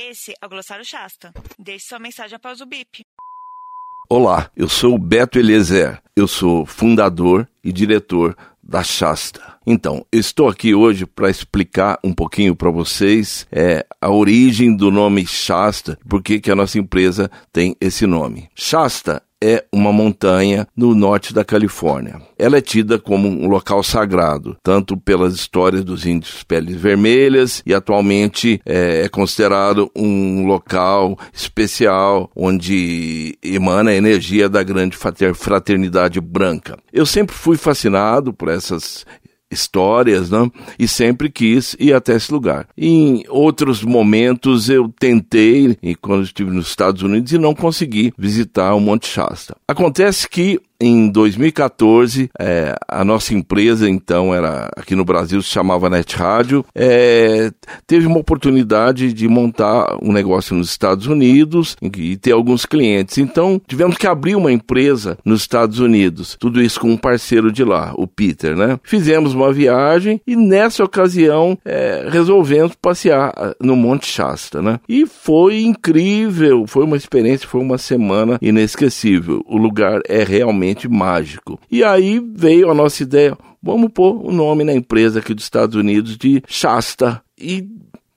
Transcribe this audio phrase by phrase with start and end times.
[0.00, 1.34] Esse é o Glossário Shasta.
[1.58, 3.02] Deixe sua mensagem após o bip.
[4.08, 6.00] Olá, eu sou o Beto Eliezer.
[6.14, 9.58] Eu sou fundador e diretor da Shasta.
[9.66, 15.26] Então, estou aqui hoje para explicar um pouquinho para vocês é, a origem do nome
[15.26, 18.48] Shasta, por que a nossa empresa tem esse nome.
[18.54, 22.20] Shasta é uma montanha no norte da Califórnia.
[22.38, 27.74] Ela é tida como um local sagrado, tanto pelas histórias dos índios peles vermelhas e
[27.74, 34.96] atualmente é, é considerado um local especial onde emana a energia da grande
[35.34, 36.78] fraternidade branca.
[36.92, 39.04] Eu sempre fui fascinado por essas
[39.50, 40.50] histórias, né?
[40.78, 42.68] E sempre quis ir até esse lugar.
[42.76, 48.74] Em outros momentos eu tentei, e quando estive nos Estados Unidos, e não consegui visitar
[48.74, 49.56] o Monte Shasta.
[49.66, 55.90] Acontece que em 2014, é, a nossa empresa, então, era aqui no Brasil, se chamava
[55.90, 57.50] Net Rádio, é,
[57.86, 63.18] teve uma oportunidade de montar um negócio nos Estados Unidos e ter alguns clientes.
[63.18, 66.36] Então, tivemos que abrir uma empresa nos Estados Unidos.
[66.38, 68.78] Tudo isso com um parceiro de lá, o Peter, né?
[68.84, 74.78] Fizemos uma viagem e nessa ocasião é, resolvemos passear ah, no Monte Shasta, né?
[74.88, 79.42] E foi incrível, foi uma experiência, foi uma semana inesquecível.
[79.46, 81.58] O lugar é realmente mágico.
[81.70, 85.76] E aí veio a nossa ideia, vamos pôr o nome na empresa aqui dos Estados
[85.76, 87.22] Unidos de Shasta.
[87.40, 87.66] E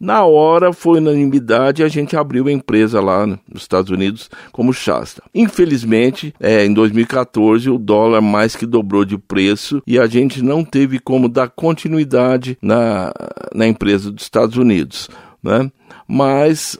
[0.02, 4.74] na hora foi unanimidade e a gente abriu a empresa lá nos Estados Unidos como
[4.74, 5.22] Shasta.
[5.32, 10.66] Infelizmente, é, em 2014 o dólar mais que dobrou de preço e a gente não
[10.66, 13.14] teve como dar continuidade na,
[13.54, 15.08] na empresa dos Estados Unidos.
[15.44, 15.72] Né?
[16.08, 16.80] Mas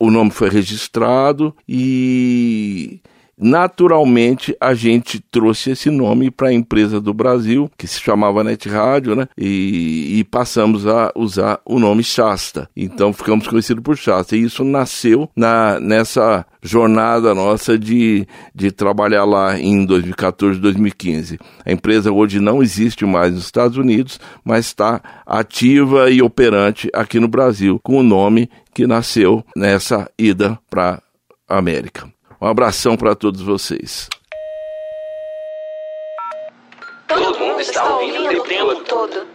[0.00, 3.00] o nome foi registrado e
[3.38, 8.66] Naturalmente, a gente trouxe esse nome para a empresa do Brasil, que se chamava Net
[8.66, 9.28] Rádio, né?
[9.36, 12.68] E, e, passamos a usar o nome Shasta.
[12.74, 14.36] Então, ficamos conhecidos por Shasta.
[14.36, 21.38] E isso nasceu na, nessa jornada nossa de, de trabalhar lá em 2014, 2015.
[21.64, 27.20] A empresa hoje não existe mais nos Estados Unidos, mas está ativa e operante aqui
[27.20, 31.02] no Brasil, com o nome que nasceu nessa ida para
[31.48, 32.15] a América.
[32.40, 34.08] Um abração para todos vocês.
[37.08, 39.26] Todo mundo está ouvindo o tempo todo.